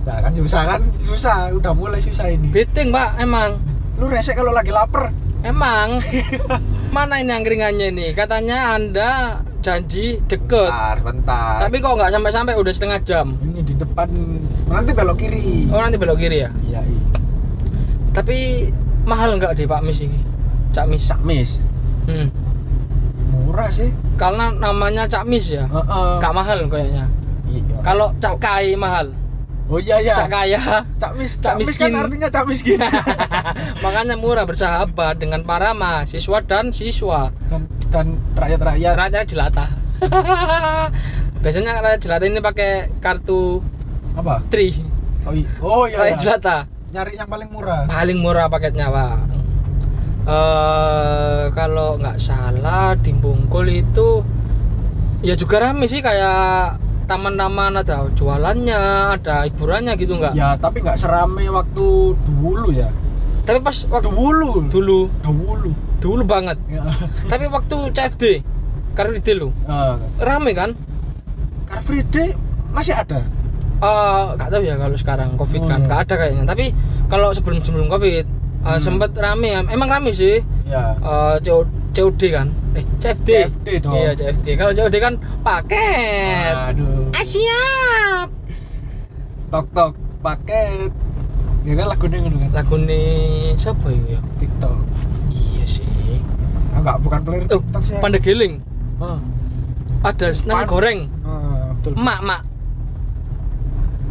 Nah 0.02 0.18
kan 0.20 0.34
susah 0.34 0.62
kan 0.68 0.82
susah. 1.00 1.38
Udah 1.52 1.72
mulai 1.72 1.98
susah 1.98 2.28
ini. 2.28 2.50
beteng 2.50 2.90
pak 2.90 3.18
emang 3.18 3.58
Lu 3.96 4.06
resek 4.06 4.34
kalau 4.34 4.52
lagi 4.52 4.70
lapar. 4.70 5.14
emang 5.42 6.02
mana 6.94 7.18
ini 7.18 7.32
angkringannya 7.32 7.88
ini 7.90 8.08
katanya 8.12 8.76
anda 8.76 9.42
janji 9.62 10.20
deket 10.26 10.68
Bentar, 10.68 10.98
bentar. 11.00 11.58
tapi 11.62 11.78
kok 11.78 11.94
nggak 11.94 12.12
sampai-sampai 12.12 12.54
udah 12.54 12.74
setengah 12.74 13.00
jam 13.02 13.38
ini 13.40 13.62
di 13.62 13.74
depan 13.74 14.10
nanti 14.68 14.92
belok 14.92 15.18
kiri. 15.18 15.70
oh 15.70 15.78
nanti 15.78 15.96
belok 15.96 16.18
kiri 16.18 16.38
ya 16.42 16.50
Iya, 16.66 16.82
iya. 16.82 17.02
Tapi 18.12 18.68
mahal 19.04 19.40
nggak 19.40 19.56
deh 19.56 19.64
Pak 19.64 19.82
Mis 19.82 20.04
ini? 20.04 20.20
Cak 20.72 20.86
Mis. 20.86 21.08
Cak 21.08 21.24
Mis. 21.24 21.64
Hmm. 22.08 22.28
Murah 23.32 23.72
sih. 23.72 23.88
Karena 24.16 24.52
namanya 24.52 25.08
Cak 25.08 25.24
Mis 25.24 25.48
ya. 25.48 25.64
Heeh. 25.64 26.10
Nggak 26.20 26.34
mahal 26.34 26.60
kayaknya. 26.68 27.08
Iya. 27.48 27.80
Kalau 27.82 28.12
Cak 28.20 28.36
Kai 28.38 28.76
mahal. 28.76 29.16
Oh 29.72 29.80
iya 29.80 30.04
iya. 30.04 30.16
Cak 30.18 30.28
Kaya. 30.28 30.84
Cak 31.00 31.16
Mis, 31.16 31.40
Cak 31.40 31.56
Cak 31.56 31.64
Mis 31.64 31.72
kan 31.72 31.88
miskin. 31.88 31.92
artinya 31.96 32.28
Cak 32.28 32.46
miskin. 32.52 32.80
Makanya 33.84 34.20
murah 34.20 34.44
bersahabat 34.44 35.16
dengan 35.16 35.48
para 35.48 35.72
mahasiswa 35.72 36.44
dan 36.44 36.76
siswa. 36.76 37.32
dan 37.48 37.64
dan 37.92 38.18
rakyat-rakyat. 38.34 38.94
Rakyat 38.96 39.26
jelata. 39.28 39.66
Biasanya 41.44 41.84
rakyat 41.84 42.00
jelata 42.02 42.24
ini 42.26 42.40
pakai 42.42 42.72
kartu 43.04 43.60
Apa? 44.18 44.42
tri. 44.48 44.74
Oh 45.28 45.36
iya. 45.36 45.52
Oh 45.62 45.84
iya. 45.86 45.98
Rakyat 46.00 46.18
iya. 46.18 46.24
jelata. 46.24 46.58
Nyari 46.92 47.14
yang 47.20 47.30
paling 47.30 47.50
murah. 47.52 47.86
Paling 47.86 48.18
murah 48.20 48.48
paketnya 48.48 48.88
Pak. 48.90 49.16
Eh 50.22 51.44
kalau 51.54 52.00
nggak 52.00 52.18
salah 52.18 52.96
di 52.96 53.12
Bungkul 53.12 53.68
itu 53.70 54.24
ya 55.22 55.36
juga 55.38 55.62
rame 55.62 55.86
sih 55.86 56.02
kayak 56.02 56.82
taman-taman 57.06 57.76
ada 57.76 58.08
jualannya, 58.16 58.82
ada 59.20 59.44
hiburannya 59.44 60.00
gitu 60.00 60.16
nggak? 60.16 60.32
Ya, 60.32 60.56
tapi 60.56 60.80
nggak 60.80 60.96
serame 60.96 61.52
waktu 61.52 62.16
dulu 62.16 62.72
ya. 62.72 62.88
Tapi 63.44 63.60
pas 63.60 63.74
waktu 63.90 64.08
Dulu. 64.08 64.70
dulu, 64.70 65.00
Dulu. 65.20 65.72
Dulu 66.02 66.26
banget. 66.26 66.58
Ya. 66.66 66.82
Tapi 67.32 67.46
waktu 67.46 67.78
CFD, 67.92 68.24
Car 68.92 69.08
Free 69.08 69.22
Day 69.22 69.38
lo, 69.38 69.54
Eh, 69.64 69.94
rame 70.20 70.52
kan? 70.52 70.74
Car 71.66 71.82
Free 71.82 72.04
Day 72.04 72.34
masih 72.70 72.92
ada. 72.92 73.22
Eh 73.80 74.24
nggak 74.36 74.50
tahu 74.50 74.62
ya 74.62 74.76
kalau 74.76 74.94
sekarang 74.96 75.30
COVID 75.36 75.62
Oh, 75.62 75.68
kan 75.68 75.80
iya. 75.80 75.86
nggak 75.86 76.00
ada 76.04 76.14
kayaknya. 76.16 76.44
Tapi 76.44 76.66
kalau 77.08 77.30
sebelum 77.32 77.62
sebelum 77.62 77.88
COVID 77.88 78.26
eh, 78.26 78.68
Hmm. 78.68 78.78
sempet 78.78 79.14
rame, 79.16 79.50
emang 79.66 79.88
rame 79.88 80.12
sih. 80.12 80.42
Ya. 80.66 80.94
Eh, 80.96 81.36
CO 81.42 81.64
COD 81.92 82.22
kan? 82.30 82.48
Eh 82.72 82.86
CFD. 82.98 83.30
CFD 83.52 83.68
dong. 83.80 83.94
Iya 83.94 84.12
CFD. 84.14 84.48
Kalau 84.56 84.72
COD 84.72 84.96
kan 84.98 85.14
paket. 85.42 86.54
Aduh. 86.70 87.12
Ah, 87.12 87.22
siap. 87.22 88.28
Tok 89.50 89.68
tok 89.72 89.94
paket. 90.22 90.92
Ya 91.62 91.74
kan 91.76 91.88
lagunya 91.88 92.18
ngono 92.20 92.38
kan. 92.40 92.50
Lagu 92.54 92.76
nih 92.76 93.08
siapa 93.54 93.86
itu 93.88 94.16
ya? 94.16 94.22
TikTok. 94.38 94.78
Iya 95.62 95.68
sih. 95.70 96.18
Enggak 96.72 96.98
bukan 97.00 97.20
player 97.22 97.46
Oh, 97.48 97.62
TikTok 97.62 97.84
sih. 97.84 97.96
Pandegiling 97.96 98.54
Heeh. 98.98 99.20
ada 100.02 100.28
nasi 100.28 100.42
Pan- 100.44 100.66
goreng? 100.68 101.00
Betul. 101.76 101.94
Mak 101.96 102.20
mak. 102.22 102.42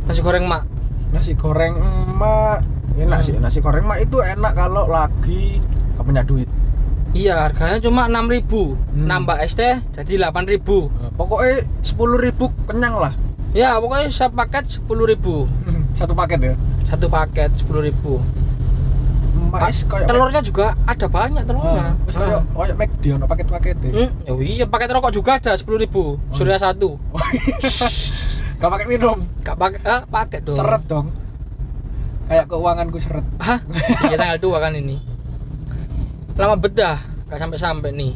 Nasi 0.07 0.21
goreng 0.21 0.45
mak. 0.45 0.63
Nasi 1.11 1.33
goreng 1.35 1.75
emak 1.77 2.63
enak 2.97 3.19
Hmm. 3.19 3.27
sih 3.27 3.35
nasi 3.37 3.59
goreng 3.59 3.83
emak 3.83 3.99
itu 4.01 4.19
enak 4.19 4.53
kalau 4.53 4.87
lagi 4.87 5.59
gak 5.95 6.05
punya 6.05 6.23
duit. 6.23 6.47
Iya 7.11 7.43
harganya 7.45 7.79
cuma 7.81 8.07
6000 8.07 8.79
Hmm. 8.89 9.07
nambah 9.07 9.39
es 9.41 9.53
teh 9.53 9.83
jadi 9.93 10.23
8000 10.23 10.87
Nah, 10.93 11.11
pokoknya 11.13 11.55
sepuluh 11.81 12.17
ribu 12.17 12.55
kenyang 12.65 12.95
lah. 12.97 13.13
Ya 13.51 13.75
pokoknya 13.77 14.07
satu 14.09 14.35
paket 14.37 14.65
10000 14.71 15.51
satu 15.99 16.15
paket 16.15 16.39
ya? 16.41 16.55
Satu 16.87 17.07
paket 17.07 17.51
10000 17.57 18.23
emak 18.23 18.40
kayak 19.61 20.09
telurnya 20.09 20.41
juga 20.41 20.73
ada 20.89 21.07
banyak 21.07 21.45
telurnya 21.45 21.93
Wis 22.09 22.17
kayak 22.17 22.43
kayak 22.49 22.77
McD 22.81 23.05
ono 23.13 23.25
paket-paket. 23.29 23.77
Hmm, 23.85 24.09
ya 24.25 24.33
iya 24.41 24.65
paket 24.65 24.89
rokok 24.97 25.13
juga 25.13 25.37
ada 25.37 25.53
10000 25.53 25.85
surya 26.33 26.57
satu 26.57 26.97
Gak 28.61 28.69
pakai 28.69 28.87
minum, 28.93 29.25
gak 29.41 29.57
pakai 29.57 29.81
ah 29.89 30.05
pakai 30.05 30.45
dong 30.45 30.53
seret 30.53 30.85
dong. 30.85 31.17
Kayak 32.29 32.45
keuanganku 32.53 33.01
seret. 33.01 33.25
Hah? 33.41 33.65
Iya 34.05 34.21
tanggal 34.21 34.37
2 34.37 34.61
kan 34.61 34.77
ini. 34.77 35.01
Lama 36.37 36.61
bedah, 36.61 37.01
gak 37.33 37.41
sampai-sampai 37.41 37.89
nih. 37.97 38.13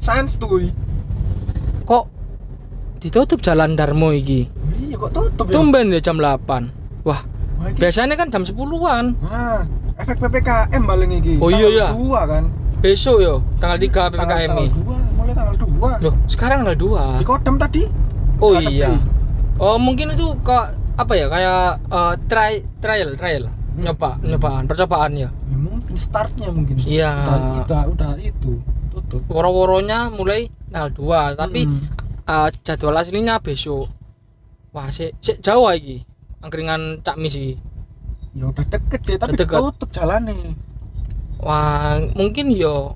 Sains 0.00 0.40
tuh. 0.40 0.72
Kok 1.84 2.04
ditutup 3.04 3.44
jalan 3.44 3.76
Darmo 3.76 4.08
iki? 4.08 4.48
Iya 4.88 4.96
kok 4.96 5.12
tutup 5.12 5.52
ya? 5.52 5.60
Tumben 5.60 5.92
ya 5.92 6.00
jam 6.00 6.16
8. 6.16 7.04
Wah, 7.04 7.20
biasanya 7.76 8.16
kan 8.16 8.32
jam 8.32 8.48
10-an. 8.48 9.20
Nah, 9.20 9.68
efek 9.98 10.16
PPKM 10.18 10.82
paling 10.82 11.10
iki. 11.14 11.34
Oh, 11.36 11.48
iya, 11.48 11.66
iya. 11.68 11.86
Dua 11.90 12.22
kan. 12.24 12.44
Besok 12.78 13.16
yo, 13.18 13.34
tanggal 13.58 13.76
3 13.76 13.90
PPKM 14.08 14.14
Tanggal 14.16 14.38
ini. 14.46 14.66
dua, 14.70 14.96
mulai 15.12 15.32
tanggal 15.32 15.56
2. 15.58 15.98
Loh, 16.00 16.14
sekarang 16.26 16.62
tanggal 16.62 16.78
2. 16.78 17.18
Di 17.18 17.26
Kodam 17.26 17.54
tadi. 17.56 17.82
Oh 18.38 18.54
iya. 18.54 18.94
sepi. 18.94 19.02
Oh, 19.58 19.74
mungkin 19.76 20.14
itu 20.14 20.38
kok 20.40 20.64
apa 20.94 21.12
ya 21.12 21.26
kayak 21.26 21.62
eh, 21.84 22.14
try 22.26 22.52
trial 22.78 23.14
trial 23.14 23.44
Hmm. 23.68 23.86
nyoba 23.86 24.18
nyobaan 24.20 24.66
percobaan 24.66 25.14
ya 25.14 25.30
Ya, 25.30 25.54
mungkin 25.54 25.94
startnya 25.94 26.50
mungkin. 26.50 26.74
Iya. 26.76 27.10
Udah, 27.14 27.62
udah, 27.62 27.82
udah 27.88 28.10
itu 28.18 28.58
tutup. 28.90 29.22
woro-woronya 29.28 30.10
mulai 30.10 30.50
tanggal 30.68 30.90
2 30.92 31.34
tapi 31.36 31.62
Hmm. 31.62 31.86
eh, 32.24 32.48
jadwal 32.60 32.94
aslinya 32.96 33.38
besok 33.38 33.86
wah 34.68 34.86
sik 34.88 35.14
sik 35.18 35.38
jauh 35.38 35.66
iki 35.68 36.02
angkringan 36.40 36.98
Cak 37.00 37.14
Mis 37.16 37.32
iki 37.32 37.54
ya 38.38 38.44
udah 38.46 38.64
deket 38.64 39.00
sih, 39.02 39.16
tapi 39.16 39.34
deket. 39.34 39.58
tutup 39.58 39.90
jalannya. 39.90 40.54
wah 41.38 41.98
mungkin 42.14 42.50
yo 42.50 42.94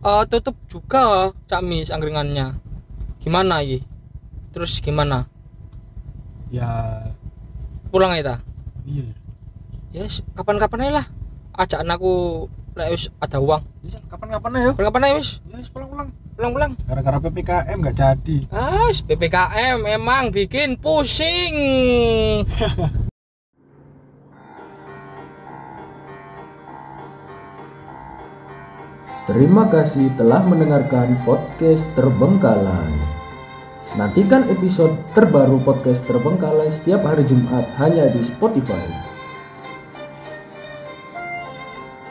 eh, 0.00 0.22
tutup 0.26 0.54
juga 0.66 1.30
Cak 1.44 1.60
Mis 1.60 1.90
angkringannya 1.90 2.54
gimana 3.18 3.58
iki 3.60 3.82
terus 4.50 4.78
gimana 4.78 5.26
Ya, 6.46 7.02
pulang 7.90 8.14
ya 8.14 8.22
ta 8.24 8.36
iya. 8.84 9.10
yes 9.90 10.22
kapan-kapan 10.32 10.78
aja 10.80 10.92
lah 10.94 11.06
ajak 11.56 11.82
aku 11.82 12.46
lek 12.72 12.94
wis 12.94 13.10
ada 13.18 13.38
uang 13.38 13.66
Bisa 13.82 13.98
kapan-kapan 14.06 14.50
aja. 14.54 14.70
kapan-kapan 14.70 15.02
aja 15.02 15.14
wis 15.16 15.30
Ya, 15.42 15.56
wis 15.58 15.68
pulang-pulang. 15.68 16.08
pulang-pulang 16.36 16.72
Gara-gara 16.84 17.18
PPKM 17.18 17.76
nggak 17.80 17.96
jadi. 17.96 18.36
ah 18.48 18.86
PPKM 18.92 19.78
emang 19.90 20.30
bikin 20.30 20.78
pusing 20.78 21.54
Terima 29.26 29.66
kasih 29.66 30.06
telah 30.14 30.38
mendengarkan 30.46 31.18
podcast 31.26 31.82
Terbengkalai. 31.98 32.94
Nantikan 33.98 34.46
episode 34.46 34.94
terbaru 35.18 35.58
podcast 35.66 35.98
Terbengkalai 36.06 36.70
setiap 36.70 37.02
hari 37.02 37.26
Jumat 37.26 37.66
hanya 37.74 38.06
di 38.14 38.22
Spotify. 38.22 38.86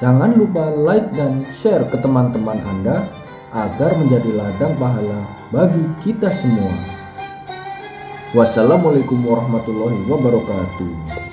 Jangan 0.04 0.36
lupa 0.36 0.76
like 0.76 1.08
dan 1.16 1.48
share 1.64 1.88
ke 1.88 1.96
teman-teman 2.04 2.60
Anda 2.68 3.08
agar 3.56 3.96
menjadi 3.96 4.36
ladang 4.36 4.76
pahala 4.76 5.24
bagi 5.56 5.88
kita 6.04 6.28
semua. 6.44 6.76
Wassalamualaikum 8.36 9.24
warahmatullahi 9.24 10.04
wabarakatuh. 10.12 11.25